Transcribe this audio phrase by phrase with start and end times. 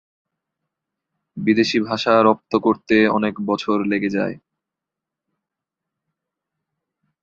[1.37, 4.35] বিদেশি ভাষা রপ্ত করতে অনেক বছর লেগে যায়।